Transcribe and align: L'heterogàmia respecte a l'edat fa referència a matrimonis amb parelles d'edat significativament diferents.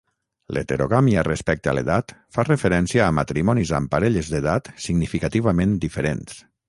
L'heterogàmia 0.55 1.23
respecte 1.25 1.69
a 1.73 1.75
l'edat 1.79 2.13
fa 2.37 2.45
referència 2.47 3.03
a 3.09 3.11
matrimonis 3.19 3.75
amb 3.81 3.93
parelles 3.97 4.33
d'edat 4.33 4.73
significativament 4.87 5.77
diferents. 5.85 6.43